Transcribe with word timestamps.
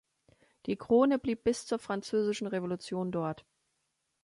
Die 0.65 0.77
Krone 0.77 1.19
blieb 1.19 1.43
bis 1.43 1.67
zur 1.67 1.77
Französischen 1.77 2.47
Revolution 2.47 3.11
dort. 3.11 3.45